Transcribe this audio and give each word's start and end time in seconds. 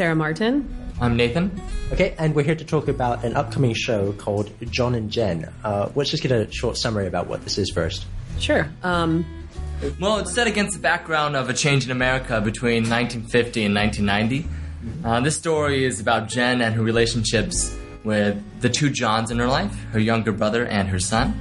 Sarah 0.00 0.16
Martin. 0.16 0.66
I'm 0.98 1.14
Nathan. 1.14 1.60
Okay, 1.92 2.14
and 2.18 2.34
we're 2.34 2.42
here 2.42 2.54
to 2.54 2.64
talk 2.64 2.88
about 2.88 3.22
an 3.22 3.36
upcoming 3.36 3.74
show 3.74 4.14
called 4.14 4.50
John 4.70 4.94
and 4.94 5.10
Jen. 5.10 5.52
Uh, 5.62 5.90
let's 5.94 6.08
just 6.08 6.22
get 6.22 6.32
a 6.32 6.50
short 6.50 6.78
summary 6.78 7.06
about 7.06 7.26
what 7.26 7.44
this 7.44 7.58
is 7.58 7.70
first. 7.74 8.06
Sure. 8.38 8.66
Um, 8.82 9.26
Well, 10.00 10.16
it's 10.16 10.32
set 10.32 10.46
against 10.46 10.72
the 10.72 10.80
background 10.80 11.36
of 11.36 11.50
a 11.50 11.52
change 11.52 11.84
in 11.84 11.90
America 11.90 12.40
between 12.40 12.88
1950 12.88 13.66
and 13.66 13.74
1990. 13.74 14.48
Uh, 15.04 15.20
this 15.20 15.36
story 15.36 15.84
is 15.84 16.00
about 16.00 16.30
Jen 16.30 16.62
and 16.62 16.74
her 16.76 16.82
relationships 16.82 17.76
with 18.02 18.42
the 18.62 18.70
two 18.70 18.88
Johns 18.88 19.30
in 19.30 19.38
her 19.38 19.48
life, 19.48 19.84
her 19.92 20.00
younger 20.00 20.32
brother 20.32 20.64
and 20.64 20.88
her 20.88 20.98
son, 20.98 21.38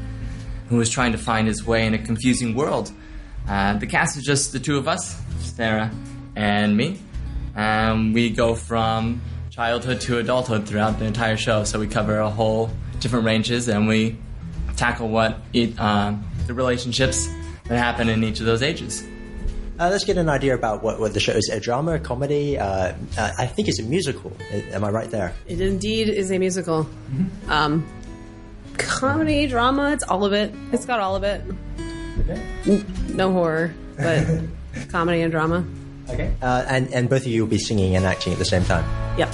who 0.67 0.81
is 0.81 0.89
trying 0.89 1.13
to 1.13 1.17
find 1.17 1.47
his 1.47 1.65
way 1.65 1.85
in 1.85 1.93
a 1.93 1.97
confusing 1.97 2.55
world. 2.55 2.91
Uh, 3.47 3.77
the 3.77 3.87
cast 3.87 4.17
is 4.17 4.25
just 4.25 4.51
the 4.51 4.59
two 4.59 4.77
of 4.77 4.89
us, 4.89 5.17
Sarah 5.39 5.89
and 6.35 6.75
me. 6.75 6.99
Um, 7.59 8.13
we 8.13 8.29
go 8.29 8.55
from 8.55 9.21
childhood 9.49 9.99
to 10.01 10.17
adulthood 10.19 10.65
throughout 10.67 10.97
the 10.99 11.05
entire 11.05 11.35
show, 11.35 11.65
so 11.65 11.79
we 11.79 11.87
cover 11.87 12.17
a 12.19 12.29
whole 12.29 12.69
different 13.01 13.25
ranges 13.25 13.67
and 13.67 13.87
we 13.87 14.17
tackle 14.77 15.09
what 15.09 15.39
it, 15.51 15.77
uh, 15.77 16.13
the 16.47 16.53
relationships 16.53 17.27
that 17.67 17.77
happen 17.77 18.07
in 18.07 18.23
each 18.23 18.39
of 18.39 18.45
those 18.45 18.61
ages. 18.63 19.03
Uh, 19.77 19.89
let's 19.89 20.03
get 20.05 20.17
an 20.17 20.29
idea 20.29 20.53
about 20.55 20.83
what, 20.83 20.99
what 20.99 21.13
the 21.13 21.19
show 21.19 21.33
is. 21.33 21.49
A 21.49 21.59
drama, 21.59 21.93
a 21.95 21.99
comedy? 21.99 22.57
Uh, 22.57 22.93
uh, 23.17 23.31
I 23.37 23.45
think 23.45 23.67
it's 23.67 23.79
a 23.79 23.83
musical. 23.83 24.31
Uh, 24.53 24.57
Am 24.73 24.83
I 24.85 24.89
right 24.89 25.09
there? 25.09 25.33
it 25.47 25.59
indeed 25.61 26.07
is 26.09 26.31
a 26.31 26.37
musical. 26.39 26.87
Um, 27.49 27.85
comedy, 28.77 29.47
drama, 29.47 29.91
it's 29.91 30.03
all 30.03 30.23
of 30.25 30.31
it. 30.33 30.53
It's 30.71 30.85
got 30.85 30.99
all 31.01 31.15
of 31.17 31.23
it. 31.23 31.41
N- 32.67 32.85
No 33.09 33.31
horror, 33.33 33.73
but 33.97 34.25
comedy 34.89 35.21
and 35.21 35.31
drama. 35.31 35.65
Okay. 36.09 36.33
Uh, 36.41 36.65
and, 36.67 36.93
and 36.93 37.09
both 37.09 37.21
of 37.21 37.27
you 37.27 37.43
will 37.43 37.49
be 37.49 37.59
singing 37.59 37.95
and 37.95 38.05
acting 38.05 38.33
at 38.33 38.39
the 38.39 38.45
same 38.45 38.63
time. 38.65 38.85
Yep. 39.17 39.33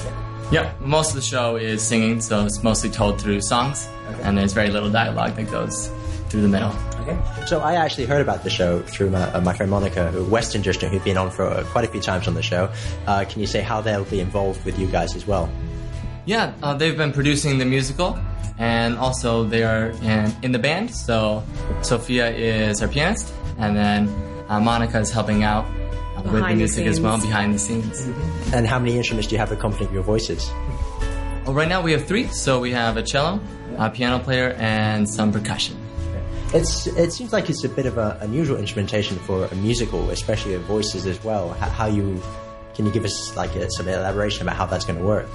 Yep, 0.51 0.81
most 0.81 1.09
of 1.09 1.15
the 1.15 1.21
show 1.21 1.55
is 1.55 1.81
singing, 1.81 2.21
so 2.21 2.45
it's 2.45 2.61
mostly 2.61 2.91
told 2.91 3.19
through 3.19 3.41
songs, 3.41 3.87
and 4.21 4.37
there's 4.37 4.53
very 4.53 4.69
little 4.69 4.91
dialogue 4.91 5.35
that 5.37 5.49
goes 5.49 5.89
through 6.29 6.41
the 6.41 6.47
middle. 6.47 6.71
Okay. 6.99 7.17
So 7.47 7.61
I 7.61 7.75
actually 7.75 8.05
heard 8.05 8.21
about 8.21 8.43
the 8.43 8.49
show 8.51 8.81
through 8.81 9.09
my, 9.09 9.23
uh, 9.31 9.41
my 9.41 9.53
friend 9.53 9.71
Monica, 9.71 10.11
who 10.11 10.23
Western 10.25 10.61
District, 10.61 10.93
who's 10.93 11.03
been 11.03 11.17
on 11.17 11.31
for 11.31 11.45
uh, 11.45 11.63
quite 11.65 11.85
a 11.85 11.87
few 11.87 12.01
times 12.01 12.27
on 12.27 12.35
the 12.35 12.43
show. 12.43 12.71
Uh, 13.07 13.25
can 13.27 13.41
you 13.41 13.47
say 13.47 13.61
how 13.61 13.81
they'll 13.81 14.05
be 14.05 14.19
involved 14.19 14.63
with 14.65 14.77
you 14.77 14.85
guys 14.87 15.15
as 15.15 15.25
well? 15.25 15.49
Yeah, 16.25 16.53
uh, 16.61 16.75
they've 16.75 16.97
been 16.97 17.11
producing 17.11 17.57
the 17.57 17.65
musical, 17.65 18.17
and 18.59 18.97
also 18.97 19.45
they 19.45 19.63
are 19.63 19.87
in, 20.01 20.35
in 20.43 20.51
the 20.51 20.59
band. 20.59 20.91
So 20.91 21.43
Sophia 21.81 22.29
is 22.29 22.81
our 22.81 22.87
pianist, 22.87 23.33
and 23.57 23.75
then 23.75 24.09
uh, 24.47 24.59
Monica 24.59 24.99
is 24.99 25.11
helping 25.11 25.43
out 25.43 25.65
with 26.15 26.25
the 26.25 26.31
Behind 26.31 26.53
the 26.53 26.55
music 26.55 26.87
as 26.87 26.99
well 26.99 27.19
behind 27.19 27.53
the 27.53 27.59
scenes. 27.59 28.05
Mm-hmm. 28.05 28.53
And 28.53 28.67
how 28.67 28.79
many 28.79 28.97
instruments 28.97 29.27
do 29.27 29.35
you 29.35 29.39
have 29.39 29.51
accompanying 29.51 29.93
your 29.93 30.03
voices? 30.03 30.51
Well, 31.45 31.53
right 31.53 31.67
now 31.67 31.81
we 31.81 31.91
have 31.91 32.05
three. 32.05 32.27
So 32.27 32.59
we 32.59 32.71
have 32.71 32.97
a 32.97 33.03
cello, 33.03 33.39
a 33.77 33.89
piano 33.89 34.19
player, 34.19 34.55
and 34.57 35.07
some 35.09 35.31
percussion. 35.31 35.77
It's 36.53 36.87
it 36.87 37.11
seems 37.11 37.33
like 37.33 37.49
it's 37.49 37.63
a 37.63 37.69
bit 37.69 37.85
of 37.85 37.97
an 37.97 38.17
unusual 38.21 38.57
instrumentation 38.57 39.17
for 39.17 39.45
a 39.45 39.55
musical, 39.55 40.09
especially 40.09 40.53
of 40.53 40.61
voices 40.63 41.05
as 41.05 41.23
well. 41.23 41.49
How, 41.53 41.69
how 41.69 41.85
you 41.87 42.21
can 42.75 42.85
you 42.85 42.91
give 42.91 43.05
us 43.05 43.35
like 43.35 43.55
a, 43.55 43.69
some 43.71 43.87
elaboration 43.87 44.41
about 44.43 44.55
how 44.55 44.65
that's 44.65 44.85
going 44.85 44.99
to 44.99 45.05
work? 45.05 45.27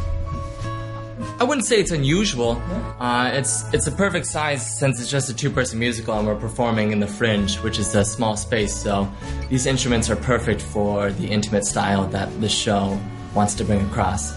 I 1.40 1.44
wouldn't 1.44 1.66
say 1.66 1.80
it's 1.80 1.90
unusual. 1.90 2.62
Uh, 3.00 3.30
it's 3.32 3.64
it's 3.72 3.86
a 3.86 3.92
perfect 3.92 4.26
size 4.26 4.78
since 4.78 5.00
it's 5.00 5.10
just 5.10 5.30
a 5.30 5.34
two-person 5.34 5.78
musical 5.78 6.12
and 6.18 6.26
we're 6.26 6.36
performing 6.36 6.92
in 6.92 7.00
the 7.00 7.06
Fringe, 7.06 7.56
which 7.60 7.78
is 7.78 7.94
a 7.94 8.04
small 8.04 8.36
space. 8.36 8.74
So 8.76 9.10
these 9.48 9.64
instruments 9.64 10.10
are 10.10 10.16
perfect 10.16 10.60
for 10.60 11.10
the 11.12 11.26
intimate 11.26 11.64
style 11.64 12.06
that 12.08 12.28
the 12.42 12.48
show 12.50 13.00
wants 13.34 13.54
to 13.54 13.64
bring 13.64 13.80
across. 13.86 14.34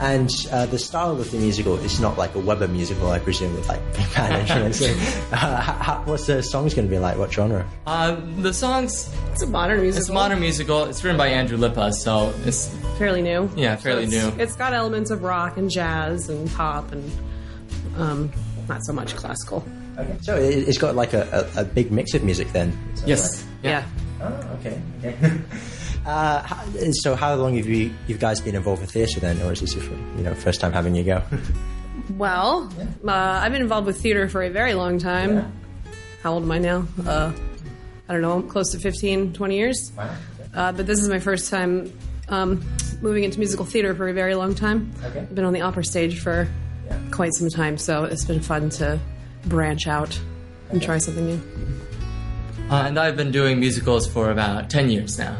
And 0.00 0.30
uh, 0.52 0.64
the 0.66 0.78
style 0.78 1.10
of 1.20 1.30
the 1.30 1.38
musical 1.38 1.74
is 1.76 2.00
not 2.00 2.16
like 2.16 2.34
a 2.36 2.38
Webber 2.38 2.68
musical, 2.68 3.10
I 3.10 3.18
presume, 3.18 3.52
with 3.54 3.68
like 3.68 3.82
big 3.94 4.06
band 4.14 4.48
instruments. 4.48 4.82
uh, 5.32 5.36
how, 5.36 5.72
how, 5.72 6.02
what's 6.04 6.26
the 6.26 6.42
songs 6.42 6.72
going 6.72 6.86
to 6.86 6.90
be 6.90 7.00
like? 7.00 7.18
What 7.18 7.32
genre? 7.32 7.68
Uh, 7.86 8.16
the 8.38 8.54
songs 8.54 9.12
It's 9.32 9.42
a 9.42 9.46
modern 9.46 9.80
musical. 9.82 10.00
it's 10.00 10.08
a 10.08 10.12
modern 10.12 10.40
musical. 10.40 10.84
It's 10.84 11.02
written 11.04 11.18
by 11.18 11.28
Andrew 11.28 11.58
Lippa, 11.58 11.92
so 11.92 12.32
it's 12.46 12.72
fairly 12.98 13.22
new. 13.22 13.50
Yeah, 13.56 13.76
fairly 13.76 14.04
it's, 14.04 14.12
new. 14.12 14.42
It's 14.42 14.56
got 14.56 14.72
elements 14.72 15.10
of 15.10 15.22
rock 15.22 15.56
and 15.56 15.70
jazz 15.70 16.28
and 16.28 16.50
pop 16.52 16.92
and 16.92 17.10
um, 17.96 18.32
not 18.68 18.84
so 18.84 18.92
much 18.92 19.16
classical. 19.16 19.64
Okay. 19.96 20.16
So 20.20 20.36
it, 20.36 20.68
it's 20.68 20.78
got 20.78 20.94
like 20.94 21.12
a, 21.12 21.48
a, 21.56 21.62
a 21.62 21.64
big 21.64 21.90
mix 21.90 22.14
of 22.14 22.22
music 22.22 22.52
then. 22.52 22.76
Is 22.94 23.00
that 23.00 23.08
yes, 23.08 23.46
Yeah. 23.62 23.86
Oh, 24.20 24.58
okay. 24.60 24.80
okay. 25.04 25.16
uh, 26.06 26.42
how, 26.42 26.64
so 26.92 27.14
how 27.14 27.34
long 27.34 27.56
have 27.56 27.66
you 27.66 27.92
you 28.06 28.16
guys 28.16 28.40
been 28.40 28.54
involved 28.54 28.80
with 28.80 28.90
theatre 28.90 29.20
then, 29.20 29.40
or 29.42 29.52
is 29.52 29.60
this 29.60 29.74
your 29.74 29.84
you 29.84 30.22
know 30.22 30.34
first 30.34 30.60
time 30.60 30.72
having 30.72 30.94
you 30.94 31.04
go? 31.04 31.22
Well, 32.16 32.72
uh, 33.06 33.12
I've 33.12 33.52
been 33.52 33.60
involved 33.60 33.86
with 33.86 34.00
theater 34.00 34.28
for 34.28 34.42
a 34.42 34.48
very 34.48 34.72
long 34.72 34.98
time. 34.98 35.52
How 36.22 36.34
old 36.34 36.44
am 36.44 36.50
I 36.52 36.58
now? 36.58 36.86
Uh, 37.04 37.32
I 38.08 38.12
don't 38.12 38.22
know, 38.22 38.40
close 38.40 38.70
to 38.72 38.78
15, 38.78 39.34
20 39.34 39.56
years. 39.56 39.92
Uh, 40.54 40.72
but 40.72 40.86
this 40.86 41.00
is 41.02 41.08
my 41.08 41.18
first 41.18 41.50
time 41.50 41.92
um, 42.28 42.62
moving 43.00 43.24
into 43.24 43.38
musical 43.38 43.64
theater 43.64 43.94
for 43.94 44.08
a 44.08 44.12
very 44.12 44.34
long 44.34 44.54
time. 44.54 44.92
Okay. 45.04 45.20
I've 45.20 45.34
been 45.34 45.44
on 45.44 45.52
the 45.52 45.60
opera 45.62 45.84
stage 45.84 46.20
for 46.20 46.48
quite 47.10 47.34
some 47.34 47.48
time, 47.50 47.76
so 47.78 48.04
it's 48.04 48.24
been 48.24 48.40
fun 48.40 48.70
to 48.70 48.98
branch 49.46 49.86
out 49.86 50.18
and 50.70 50.82
try 50.82 50.98
something 50.98 51.26
new. 51.26 51.40
uh, 52.70 52.84
and 52.86 52.98
I've 52.98 53.16
been 53.16 53.30
doing 53.30 53.58
musicals 53.60 54.06
for 54.06 54.30
about 54.30 54.68
ten 54.70 54.90
years 54.90 55.18
now. 55.18 55.36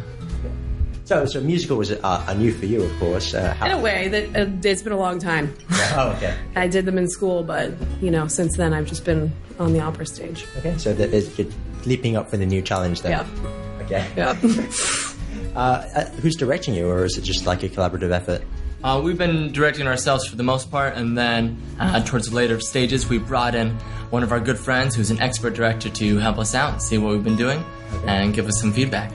So 1.04 1.24
so 1.24 1.40
musical 1.40 1.78
was 1.78 1.90
uh, 1.90 2.24
a 2.28 2.34
new 2.34 2.52
for 2.52 2.66
you, 2.66 2.82
of 2.82 2.98
course. 2.98 3.32
Uh, 3.32 3.54
how, 3.54 3.66
In 3.66 3.72
a 3.72 3.80
way, 3.80 4.08
that 4.08 4.36
uh, 4.36 4.50
it's 4.62 4.82
been 4.82 4.92
a 4.92 4.98
long 4.98 5.18
time. 5.18 5.54
Oh, 5.94 6.12
okay. 6.16 6.36
I 6.56 6.68
did 6.68 6.84
them 6.84 6.98
in 6.98 7.08
school, 7.08 7.42
but 7.42 7.72
you 8.02 8.10
know, 8.10 8.26
since 8.28 8.56
then 8.58 8.74
I've 8.74 8.86
just 8.86 9.04
been 9.06 9.32
on 9.58 9.72
the 9.72 9.80
opera 9.80 10.04
stage. 10.06 10.44
Okay, 10.58 10.76
so 10.76 10.92
that 10.92 11.12
is 11.14 11.38
you're 11.38 11.48
leaping 11.86 12.16
up 12.16 12.28
for 12.28 12.36
the 12.36 12.44
new 12.46 12.60
challenge 12.60 13.00
then. 13.02 13.12
Yeah. 13.12 13.82
Okay. 13.84 14.06
Yeah. 14.18 14.36
Uh, 15.54 15.84
uh, 15.94 16.04
who's 16.20 16.36
directing 16.36 16.74
you, 16.74 16.88
or 16.88 17.04
is 17.04 17.16
it 17.18 17.22
just 17.22 17.46
like 17.46 17.62
a 17.62 17.68
collaborative 17.68 18.10
effort? 18.10 18.42
Uh, 18.82 19.00
we've 19.02 19.18
been 19.18 19.52
directing 19.52 19.86
ourselves 19.88 20.26
for 20.28 20.36
the 20.36 20.42
most 20.42 20.70
part, 20.70 20.94
and 20.94 21.18
then 21.18 21.60
uh, 21.80 22.02
towards 22.04 22.30
the 22.30 22.36
later 22.36 22.60
stages, 22.60 23.08
we 23.08 23.18
brought 23.18 23.54
in 23.54 23.70
one 24.10 24.22
of 24.22 24.30
our 24.30 24.40
good 24.40 24.58
friends 24.58 24.94
who's 24.94 25.10
an 25.10 25.20
expert 25.20 25.54
director 25.54 25.90
to 25.90 26.18
help 26.18 26.38
us 26.38 26.54
out, 26.54 26.80
see 26.80 26.96
what 26.96 27.12
we've 27.12 27.24
been 27.24 27.36
doing, 27.36 27.64
and 28.06 28.34
give 28.34 28.46
us 28.46 28.60
some 28.60 28.72
feedback. 28.72 29.12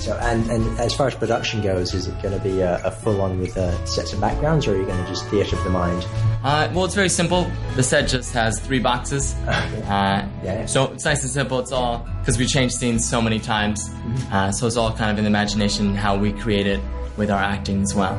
Okay. 0.00 0.10
So, 0.10 0.16
and, 0.18 0.50
and 0.50 0.78
as 0.80 0.94
far 0.94 1.08
as 1.08 1.14
production 1.14 1.62
goes, 1.62 1.94
is 1.94 2.06
it 2.06 2.22
going 2.22 2.36
to 2.36 2.42
be 2.42 2.60
a, 2.60 2.82
a 2.84 2.90
full 2.90 3.20
on 3.20 3.38
with 3.38 3.56
uh, 3.56 3.84
sets 3.84 4.12
and 4.12 4.20
backgrounds, 4.20 4.66
or 4.66 4.74
are 4.74 4.78
you 4.78 4.86
going 4.86 5.02
to 5.02 5.08
just 5.08 5.26
theatre 5.28 5.56
of 5.56 5.64
the 5.64 5.70
mind? 5.70 6.06
Uh, 6.42 6.70
well, 6.74 6.84
it's 6.86 6.94
very 6.94 7.08
simple. 7.08 7.50
The 7.76 7.82
set 7.82 8.08
just 8.08 8.32
has 8.34 8.58
three 8.60 8.78
boxes. 8.80 9.34
Uh, 9.90 10.24
Yeah. 10.44 10.66
So 10.66 10.92
it's 10.92 11.04
nice 11.04 11.22
and 11.22 11.30
simple. 11.30 11.58
It's 11.58 11.72
all 11.72 12.06
because 12.20 12.38
we 12.38 12.46
changed 12.46 12.76
scenes 12.76 13.08
so 13.08 13.20
many 13.20 13.40
times. 13.40 13.90
Uh, 14.30 14.52
so 14.52 14.66
it's 14.68 14.76
all 14.76 14.92
kind 14.92 15.10
of 15.10 15.18
in 15.18 15.24
the 15.24 15.28
imagination 15.28 15.94
how 15.96 16.16
we 16.16 16.32
create 16.32 16.66
it 16.66 16.80
with 17.16 17.28
our 17.30 17.42
acting 17.42 17.82
as 17.82 17.92
well. 17.94 18.14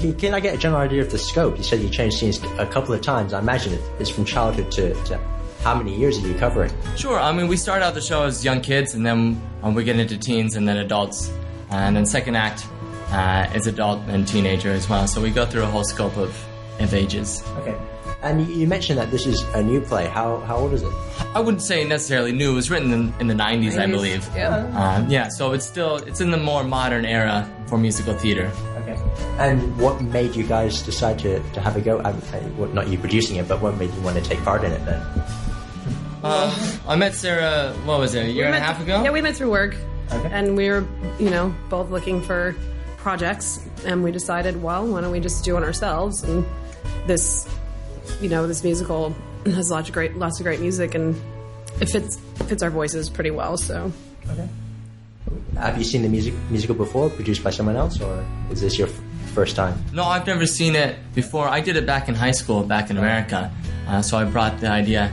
Can, 0.00 0.14
can 0.16 0.34
I 0.34 0.40
get 0.40 0.54
a 0.54 0.58
general 0.58 0.80
idea 0.80 1.00
of 1.00 1.10
the 1.12 1.18
scope? 1.18 1.56
You 1.58 1.62
said 1.62 1.80
you 1.80 1.88
changed 1.88 2.18
scenes 2.18 2.42
a 2.58 2.66
couple 2.66 2.92
of 2.92 3.02
times. 3.02 3.32
I 3.32 3.38
imagine 3.38 3.78
it's 4.00 4.10
from 4.10 4.24
childhood 4.24 4.72
to, 4.72 4.94
to 5.04 5.20
how 5.62 5.74
many 5.74 5.96
years 5.96 6.22
are 6.22 6.26
you 6.26 6.34
covering? 6.34 6.72
Sure. 6.96 7.18
I 7.18 7.32
mean, 7.32 7.48
we 7.48 7.56
start 7.56 7.82
out 7.82 7.94
the 7.94 8.00
show 8.00 8.24
as 8.24 8.44
young 8.44 8.60
kids, 8.60 8.94
and 8.94 9.06
then 9.06 9.40
um, 9.62 9.74
we 9.74 9.84
get 9.84 9.98
into 9.98 10.18
teens, 10.18 10.56
and 10.56 10.68
then 10.68 10.76
adults, 10.76 11.32
and 11.70 11.96
then 11.96 12.04
second 12.04 12.36
act 12.36 12.66
uh, 13.10 13.50
is 13.54 13.66
adult 13.66 14.00
and 14.08 14.26
teenager 14.26 14.70
as 14.70 14.88
well. 14.88 15.06
So 15.06 15.20
we 15.20 15.30
go 15.30 15.46
through 15.46 15.62
a 15.62 15.66
whole 15.66 15.84
scope 15.84 16.16
of, 16.16 16.30
of 16.80 16.94
ages. 16.94 17.42
Okay. 17.58 17.76
And 18.22 18.40
you, 18.46 18.54
you 18.54 18.66
mentioned 18.66 18.98
that 18.98 19.10
this 19.10 19.26
is 19.26 19.42
a 19.54 19.62
new 19.62 19.80
play. 19.80 20.06
How, 20.06 20.38
how 20.40 20.56
old 20.56 20.72
is 20.72 20.82
it? 20.82 20.92
I 21.34 21.40
wouldn't 21.40 21.62
say 21.62 21.84
necessarily 21.84 22.32
new. 22.32 22.52
It 22.52 22.54
was 22.54 22.70
written 22.70 22.92
in, 22.92 23.14
in 23.18 23.26
the 23.26 23.34
90s, 23.34 23.78
I 23.78 23.86
believe. 23.86 24.28
Yeah. 24.34 24.66
Um, 24.76 25.10
yeah. 25.10 25.28
So 25.28 25.52
it's 25.52 25.66
still 25.66 25.96
it's 25.96 26.20
in 26.20 26.30
the 26.30 26.36
more 26.36 26.62
modern 26.62 27.04
era 27.04 27.50
for 27.66 27.78
musical 27.78 28.14
theater. 28.14 28.50
Okay. 28.76 29.00
And 29.38 29.76
what 29.78 30.00
made 30.02 30.36
you 30.36 30.44
guys 30.44 30.82
decide 30.82 31.18
to, 31.20 31.40
to 31.52 31.60
have 31.60 31.76
a 31.76 31.80
go? 31.80 31.98
I, 32.00 32.10
I, 32.10 32.40
well, 32.56 32.68
not 32.68 32.88
you 32.88 32.98
producing 32.98 33.36
it, 33.36 33.48
but 33.48 33.60
what 33.60 33.76
made 33.76 33.92
you 33.92 34.00
want 34.02 34.16
to 34.16 34.22
take 34.22 34.42
part 34.44 34.62
in 34.62 34.72
it 34.72 34.84
then? 34.84 35.00
Uh, 36.22 36.54
I 36.86 36.96
met 36.96 37.14
Sarah. 37.14 37.72
What 37.84 37.98
was 37.98 38.14
it? 38.14 38.26
A 38.26 38.30
year 38.30 38.46
and 38.46 38.54
a 38.54 38.58
met- 38.58 38.66
half 38.66 38.80
ago. 38.82 39.02
Yeah, 39.02 39.10
we 39.10 39.20
met 39.22 39.36
through 39.36 39.50
work, 39.50 39.74
Okay. 40.12 40.28
and 40.32 40.56
we 40.56 40.68
were, 40.70 40.84
you 41.18 41.30
know, 41.30 41.54
both 41.68 41.90
looking 41.90 42.20
for 42.22 42.54
projects, 42.98 43.60
and 43.84 44.04
we 44.04 44.12
decided, 44.12 44.62
well, 44.62 44.86
why 44.86 45.00
don't 45.00 45.10
we 45.10 45.20
just 45.20 45.44
do 45.44 45.56
it 45.56 45.62
ourselves? 45.64 46.22
And 46.22 46.44
this, 47.06 47.48
you 48.20 48.28
know, 48.28 48.46
this 48.46 48.62
musical 48.62 49.14
has 49.46 49.70
lots 49.70 49.88
of 49.88 49.94
great, 49.94 50.16
lots 50.16 50.38
of 50.38 50.44
great 50.44 50.60
music, 50.60 50.94
and 50.94 51.20
it 51.80 51.88
fits 51.88 52.18
fits 52.46 52.62
our 52.62 52.70
voices 52.70 53.08
pretty 53.10 53.30
well. 53.30 53.56
So 53.56 53.90
Okay. 54.30 54.48
Have 55.58 55.78
you 55.78 55.84
seen 55.84 56.02
the 56.02 56.08
music 56.08 56.34
musical 56.50 56.74
before, 56.74 57.08
produced 57.10 57.42
by 57.42 57.50
someone 57.50 57.74
else, 57.76 58.00
or 58.00 58.24
is 58.50 58.60
this 58.60 58.78
your 58.78 58.88
first 59.34 59.56
time? 59.56 59.74
No, 59.92 60.04
I've 60.04 60.26
never 60.26 60.46
seen 60.46 60.76
it 60.76 60.96
before. 61.14 61.48
I 61.48 61.60
did 61.60 61.76
it 61.76 61.86
back 61.86 62.08
in 62.08 62.14
high 62.14 62.30
school, 62.32 62.62
back 62.62 62.90
in 62.90 62.96
America. 62.98 63.50
Uh, 63.88 64.02
so 64.02 64.16
I 64.18 64.24
brought 64.24 64.60
the 64.60 64.68
idea 64.68 65.10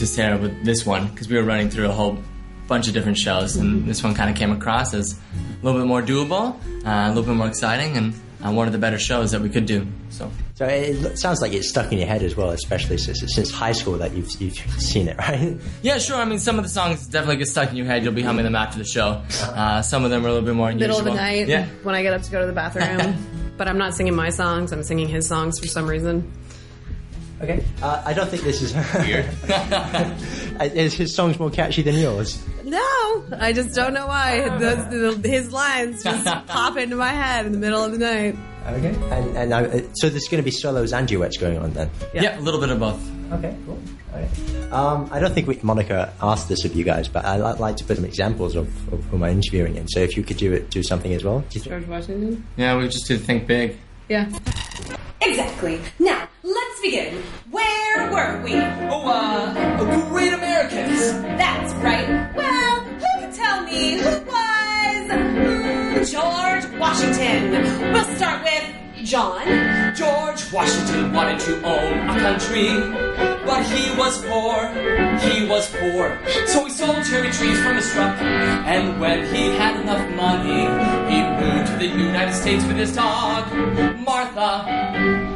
to 0.00 0.06
Sarah 0.06 0.36
with 0.38 0.64
this 0.64 0.84
one 0.84 1.06
because 1.08 1.28
we 1.28 1.36
were 1.36 1.44
running 1.44 1.70
through 1.70 1.88
a 1.88 1.92
whole 1.92 2.18
bunch 2.66 2.88
of 2.88 2.94
different 2.94 3.18
shows, 3.18 3.56
and 3.56 3.86
this 3.86 4.02
one 4.02 4.14
kind 4.14 4.30
of 4.30 4.36
came 4.36 4.52
across 4.52 4.94
as 4.94 5.12
a 5.12 5.64
little 5.64 5.80
bit 5.80 5.86
more 5.86 6.02
doable, 6.02 6.54
uh, 6.86 7.06
a 7.06 7.08
little 7.08 7.22
bit 7.24 7.34
more 7.34 7.48
exciting, 7.48 7.96
and 7.96 8.14
uh, 8.44 8.50
one 8.52 8.66
of 8.66 8.72
the 8.72 8.78
better 8.78 8.98
shows 8.98 9.30
that 9.32 9.40
we 9.40 9.48
could 9.50 9.66
do. 9.66 9.86
So 10.08 10.30
So 10.54 10.66
it 10.66 11.18
sounds 11.18 11.42
like 11.42 11.52
it's 11.52 11.68
stuck 11.68 11.92
in 11.92 11.98
your 11.98 12.06
head 12.06 12.22
as 12.22 12.36
well, 12.36 12.50
especially 12.50 12.96
since, 12.96 13.22
since 13.34 13.50
high 13.50 13.72
school 13.72 13.98
that 13.98 14.12
you've, 14.14 14.30
you've 14.40 14.54
seen 14.78 15.08
it, 15.08 15.18
right? 15.18 15.56
yeah, 15.82 15.98
sure. 15.98 16.16
I 16.16 16.24
mean, 16.24 16.38
some 16.38 16.58
of 16.58 16.64
the 16.64 16.70
songs 16.70 17.06
definitely 17.08 17.36
get 17.36 17.48
stuck 17.48 17.70
in 17.70 17.76
your 17.76 17.86
head. 17.86 18.02
You'll 18.04 18.14
be 18.14 18.22
humming 18.22 18.44
them 18.44 18.56
after 18.56 18.78
the 18.78 18.84
show. 18.84 19.20
Uh, 19.42 19.82
some 19.82 20.04
of 20.04 20.10
them 20.10 20.24
are 20.24 20.28
a 20.28 20.32
little 20.32 20.46
bit 20.46 20.54
more 20.54 20.72
Middle 20.72 20.98
of 20.98 21.04
the 21.04 21.12
night 21.14 21.48
Yeah. 21.48 21.66
when 21.82 21.94
I 21.94 22.02
get 22.02 22.14
up 22.14 22.22
to 22.22 22.30
go 22.30 22.40
to 22.40 22.46
the 22.46 22.52
bathroom. 22.52 23.16
but 23.58 23.68
I'm 23.68 23.78
not 23.78 23.94
singing 23.94 24.14
my 24.14 24.30
songs. 24.30 24.72
I'm 24.72 24.82
singing 24.84 25.08
his 25.08 25.26
songs 25.26 25.58
for 25.58 25.66
some 25.66 25.86
reason. 25.86 26.30
Okay. 27.42 27.64
Uh, 27.82 28.02
I 28.04 28.12
don't 28.12 28.28
think 28.28 28.42
this 28.42 28.60
is 28.60 28.74
Weird. 28.94 29.26
is 30.76 30.92
his 30.94 31.14
songs 31.14 31.38
more 31.38 31.50
catchy 31.50 31.80
than 31.82 31.94
yours? 31.96 32.42
No, 32.64 33.24
I 33.38 33.52
just 33.54 33.74
don't 33.74 33.94
know 33.94 34.06
why. 34.06 34.48
The, 34.58 35.16
the, 35.22 35.28
his 35.28 35.50
lines 35.52 36.04
just 36.04 36.24
pop 36.46 36.76
into 36.76 36.96
my 36.96 37.08
head 37.08 37.46
in 37.46 37.52
the 37.52 37.58
middle 37.58 37.82
of 37.82 37.92
the 37.92 37.98
night. 37.98 38.36
Okay. 38.66 38.94
And, 39.10 39.36
and 39.38 39.52
uh, 39.54 39.94
so 39.94 40.10
there's 40.10 40.28
going 40.28 40.42
to 40.42 40.44
be 40.44 40.50
solos 40.50 40.92
and 40.92 41.08
duets 41.08 41.38
going 41.38 41.56
on 41.58 41.72
then. 41.72 41.90
yeah, 42.12 42.38
a 42.38 42.42
little 42.42 42.60
bit 42.60 42.68
of 42.68 42.78
both. 42.78 43.00
Okay, 43.32 43.56
cool. 43.64 43.80
Okay. 44.14 44.70
Um, 44.70 45.08
I 45.10 45.18
don't 45.18 45.32
think 45.32 45.48
we, 45.48 45.58
Monica 45.62 46.12
asked 46.20 46.48
this 46.48 46.64
of 46.66 46.74
you 46.76 46.84
guys, 46.84 47.08
but 47.08 47.24
I- 47.24 47.42
I'd 47.50 47.58
like 47.58 47.76
to 47.78 47.84
put 47.84 47.96
some 47.96 48.04
examples 48.04 48.54
of, 48.54 48.66
of 48.92 49.02
whom 49.06 49.22
I'm 49.22 49.32
interviewing 49.32 49.76
in. 49.76 49.88
So 49.88 50.00
if 50.00 50.14
you 50.16 50.22
could 50.22 50.36
do 50.36 50.52
it, 50.52 50.68
do 50.70 50.82
something 50.82 51.14
as 51.14 51.24
well. 51.24 51.40
Do 51.40 51.46
you 51.52 51.60
think- 51.62 51.72
George 51.72 51.86
Washington? 51.86 52.46
Yeah, 52.58 52.76
we 52.76 52.86
just 52.88 53.06
did 53.08 53.22
think 53.22 53.46
big. 53.46 53.78
Yeah. 54.10 54.28
Exactly. 55.22 55.80
Now, 55.98 56.18
let's 56.18 56.18
begin. 56.18 56.18
Where 56.18 56.19
were 58.10 58.40
we? 58.42 58.54
Oh, 58.54 59.08
uh, 59.08 60.08
great 60.08 60.32
Americans. 60.32 61.12
That's 61.38 61.72
right. 61.74 62.34
Well, 62.34 62.80
who 62.80 63.20
can 63.20 63.32
tell 63.32 63.62
me 63.62 63.98
who 63.98 64.10
was 64.26 65.10
mm, 65.10 66.10
George 66.10 66.78
Washington? 66.78 67.92
We'll 67.92 68.04
start 68.16 68.42
with 68.42 69.04
John. 69.04 69.94
George 69.94 70.52
Washington 70.52 71.12
wanted 71.12 71.40
to 71.40 71.56
own 71.64 72.08
a 72.10 72.20
country, 72.20 72.68
but 73.46 73.64
he 73.64 73.96
was 73.96 74.24
poor. 74.24 74.68
He 75.18 75.46
was 75.46 75.68
poor. 75.70 76.18
So 76.46 76.64
he 76.64 76.70
sold 76.70 77.04
cherry 77.04 77.30
trees 77.30 77.60
from 77.60 77.76
his 77.76 77.90
truck, 77.92 78.20
and 78.20 79.00
when 79.00 79.32
he 79.34 79.56
had 79.56 79.80
enough 79.80 80.08
money, 80.14 80.62
he 81.12 81.22
moved 81.22 81.70
to 81.72 81.76
the 81.78 81.86
United 81.86 82.34
States 82.34 82.64
with 82.64 82.76
his 82.76 82.94
dog, 82.94 83.50
Martha. 83.98 85.29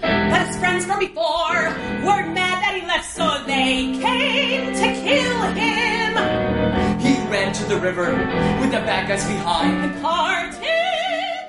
But 0.00 0.46
his 0.46 0.56
friends 0.58 0.84
from 0.86 0.98
before 1.00 1.62
were 2.04 2.24
mad 2.32 2.62
that 2.62 2.74
he 2.80 2.86
left, 2.86 3.10
so 3.14 3.42
they 3.46 3.98
came 3.98 4.72
to 4.74 4.86
kill 5.02 5.42
him. 5.52 7.00
He 7.00 7.14
ran 7.30 7.52
to 7.54 7.64
the 7.64 7.78
river 7.80 8.12
with 8.60 8.70
the 8.70 8.78
bad 8.80 9.08
guys 9.08 9.26
behind. 9.26 9.74
and 9.84 10.02
Parted 10.02 10.60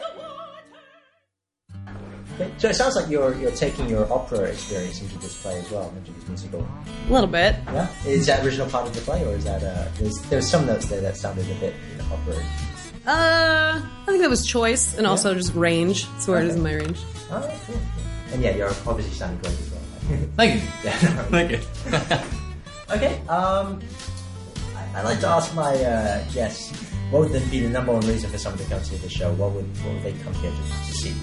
the 0.01 0.09
water. 2.37 2.53
So 2.57 2.69
it 2.69 2.75
sounds 2.75 2.95
like 2.95 3.09
you're 3.09 3.35
you're 3.35 3.51
taking 3.51 3.87
your 3.89 4.11
opera 4.11 4.41
experience 4.41 5.01
into 5.01 5.17
this 5.19 5.41
play 5.41 5.57
as 5.59 5.69
well, 5.71 5.93
into 5.97 6.11
this 6.13 6.27
musical. 6.27 6.67
A 7.09 7.11
little 7.11 7.27
bit. 7.27 7.55
Yeah. 7.67 7.87
Is 8.05 8.25
that 8.27 8.43
original 8.45 8.67
part 8.69 8.87
of 8.87 8.95
the 8.95 9.01
play, 9.01 9.23
or 9.25 9.35
is 9.35 9.43
that 9.45 9.61
uh, 9.63 9.87
there's 9.99 10.17
there's 10.29 10.47
some 10.49 10.65
notes 10.65 10.87
there 10.87 11.01
that 11.01 11.17
sounded 11.17 11.49
a 11.51 11.55
bit 11.55 11.75
you 11.91 11.97
know, 11.97 12.05
opera? 12.13 12.43
Uh, 13.07 13.81
I 13.81 14.05
think 14.05 14.19
that 14.21 14.29
was 14.29 14.45
choice 14.45 14.97
and 14.97 15.07
also 15.07 15.33
just 15.33 15.53
range. 15.55 16.05
That's 16.11 16.27
where 16.27 16.41
it 16.41 16.47
is 16.47 16.55
in 16.55 16.63
my 16.63 16.73
range. 16.75 16.99
All 17.31 17.39
right, 17.39 17.57
cool. 17.65 17.77
Cool. 18.29 18.33
And 18.35 18.43
yeah, 18.43 18.55
you're 18.55 18.69
obviously 18.69 19.13
sounding 19.13 19.39
great 19.41 19.59
as 19.59 19.71
well. 19.71 19.81
Thank 20.35 20.55
you. 20.55 20.69
yeah. 20.83 20.97
Thank 21.25 21.51
you. 21.51 21.59
Okay. 22.91 23.19
Um, 23.27 23.79
I, 24.75 24.89
I 24.95 25.01
like 25.03 25.19
to 25.19 25.27
ask 25.27 25.53
my 25.53 25.75
uh, 25.75 26.23
guests 26.31 26.71
what 27.11 27.19
would 27.19 27.31
then 27.31 27.47
be 27.51 27.59
the 27.59 27.69
number 27.69 27.93
one 27.93 28.01
reason 28.07 28.31
for 28.31 28.39
someone 28.39 28.57
to 28.63 28.67
come 28.67 28.81
see 28.81 28.95
the 28.97 29.07
show. 29.07 29.31
What 29.33 29.51
would 29.51 29.67
what 29.83 29.93
would 29.93 30.01
they 30.01 30.13
come 30.23 30.33
here 30.33 30.49
to, 30.49 30.57
to 30.57 30.93
see? 30.93 31.13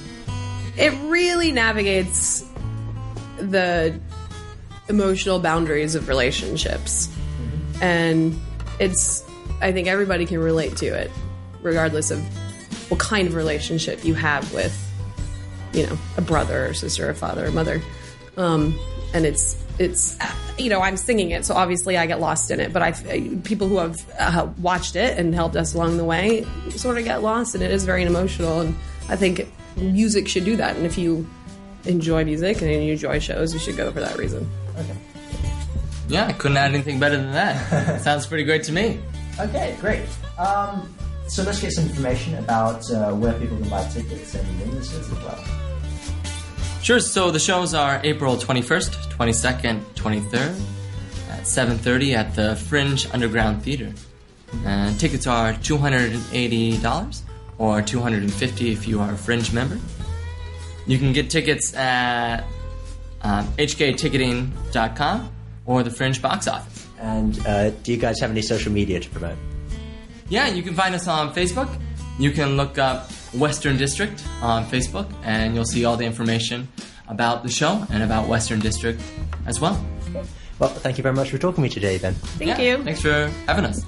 It 0.77 0.93
really 1.11 1.51
navigates 1.51 2.45
the 3.39 3.99
emotional 4.89 5.39
boundaries 5.39 5.95
of 5.95 6.09
relationships. 6.09 7.09
And 7.81 8.39
it's, 8.79 9.25
I 9.61 9.73
think 9.73 9.89
everybody 9.89 10.27
can 10.27 10.39
relate 10.39 10.77
to 10.79 10.87
it, 10.87 11.11
regardless 11.63 12.11
of 12.11 12.21
what 12.91 13.01
kind 13.01 13.27
of 13.27 13.35
relationship 13.35 14.05
you 14.05 14.15
have 14.15 14.53
with, 14.53 14.75
you 15.77 15.87
know, 15.87 15.99
a 16.17 16.23
brother 16.23 16.67
or 16.67 16.75
sister, 16.75 17.09
a 17.11 17.15
father 17.15 17.47
or 17.47 17.53
mother. 17.53 17.83
Um, 18.37 18.79
and 19.15 19.25
it's, 19.25 19.63
it's, 19.79 20.19
uh, 20.21 20.33
you 20.59 20.71
know, 20.71 20.81
I'm 20.81 20.97
singing 20.97 21.31
it, 21.31 21.45
so 21.45 21.55
obviously 21.55 21.97
I 21.97 22.07
get 22.07 22.21
lost 22.21 22.51
in 22.51 22.61
it, 22.61 22.73
but 22.73 22.83
I, 22.83 22.93
people 23.45 23.69
who 23.69 23.77
have 23.77 23.97
uh, 24.19 24.49
watched 24.59 24.97
it 24.97 25.19
and 25.19 25.35
helped 25.35 25.57
us 25.57 25.75
along 25.75 25.99
the 25.99 26.05
way 26.05 26.47
sort 26.71 26.99
of 26.99 27.05
get 27.05 27.23
lost, 27.23 27.55
and 27.55 27.63
it 27.63 27.71
is 27.71 27.85
very 27.85 28.03
emotional. 28.05 28.61
And 28.61 28.75
I 29.09 29.17
think 29.17 29.47
music 29.77 30.29
should 30.29 30.45
do 30.45 30.57
that. 30.57 30.77
And 30.77 30.87
if 30.87 30.99
you 30.99 31.29
enjoy 31.85 32.25
music 32.25 32.63
and 32.63 32.71
you 32.71 32.93
enjoy 32.93 33.19
shows, 33.19 33.53
you 33.53 33.61
should 33.61 33.77
go 33.77 33.93
for 33.93 34.01
that 34.01 34.17
reason. 34.17 34.49
Okay. 34.79 34.97
Yeah, 36.09 36.27
I 36.27 36.33
couldn't 36.33 36.57
add 36.57 36.73
anything 36.73 36.99
better 36.99 37.17
than 37.17 37.33
that. 37.33 38.01
Sounds 38.03 38.27
pretty 38.27 38.45
great 38.45 38.63
to 38.65 38.73
me. 38.73 39.01
Okay, 39.39 39.77
great. 39.81 40.05
Um, 40.39 40.95
so 41.29 41.43
let's 41.43 41.61
get 41.61 41.73
some 41.73 41.85
information 41.85 42.37
about 42.37 42.89
uh, 42.91 43.13
where 43.13 43.33
people 43.35 43.57
can 43.59 43.69
buy 43.69 43.85
tickets 43.89 44.35
and 44.35 44.61
when 44.61 44.71
this 44.77 44.93
is 44.93 45.11
as 45.11 45.19
well. 45.19 45.56
Sure. 46.87 47.01
So 47.01 47.33
the 47.33 47.41
shows 47.41 47.75
are 47.75 48.01
April 48.05 48.37
21st, 48.37 49.11
22nd, 49.11 49.81
23rd 49.97 50.55
at 51.31 51.43
7:30 51.43 52.15
at 52.15 52.37
the 52.37 52.55
Fringe 52.55 53.13
Underground 53.13 53.61
Theater. 53.65 53.93
And 54.65 54.97
tickets 54.97 55.27
are 55.27 55.55
$280 55.55 57.23
or 57.59 57.83
250 57.83 58.71
if 58.71 58.87
you 58.87 59.01
are 59.01 59.15
a 59.15 59.17
Fringe 59.17 59.53
member. 59.53 59.81
You 60.87 60.97
can 60.99 61.13
get 61.13 61.29
tickets 61.29 61.75
at 61.75 62.45
um, 63.23 63.49
hkticketing.com 63.59 65.33
or 65.65 65.83
the 65.83 65.91
Fringe 65.91 66.23
box 66.23 66.47
office. 66.47 66.87
And 67.01 67.45
uh, 67.49 67.71
do 67.83 67.91
you 67.91 67.99
guys 67.99 68.21
have 68.21 68.31
any 68.31 68.43
social 68.43 68.71
media 68.71 69.01
to 69.01 69.11
promote? 69.11 69.39
Yeah, 70.29 70.47
you 70.47 70.63
can 70.63 70.75
find 70.75 70.95
us 70.95 71.09
on 71.09 71.35
Facebook. 71.35 71.69
You 72.21 72.31
can 72.31 72.57
look 72.57 72.79
up 72.79 73.11
Western 73.39 73.77
District 73.77 74.23
on 74.43 74.65
Facebook, 74.67 75.11
and 75.23 75.55
you'll 75.55 75.65
see 75.65 75.85
all 75.85 75.97
the 75.97 76.05
information 76.05 76.69
about 77.09 77.43
the 77.43 77.49
show 77.51 77.87
and 77.91 78.03
about 78.03 78.29
Western 78.29 78.61
District 78.61 79.01
as 79.47 79.61
well. 79.61 79.85
Well, 80.59 80.71
thank 80.71 80.97
you 80.99 81.03
very 81.03 81.15
much 81.15 81.31
for 81.31 81.39
talking 81.39 81.57
to 81.57 81.61
me 81.61 81.69
today, 81.69 81.99
Ben. 81.99 82.15
Thank 82.15 82.59
Yeah, 82.59 82.77
you. 82.77 82.83
Thanks 82.85 83.03
for 83.03 83.31
having 83.47 83.65
us. 83.67 83.85